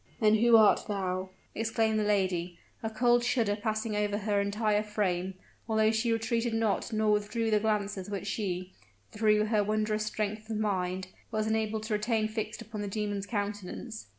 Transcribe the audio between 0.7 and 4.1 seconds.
thou?" exclaimed the lady, a cold shudder passing